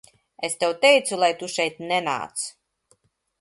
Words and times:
Es 0.47 0.55
tev 0.63 0.71
teicu, 0.85 1.19
lai 1.25 1.29
Tu 1.43 1.51
šeit 1.57 1.77
nenāc! 1.93 2.47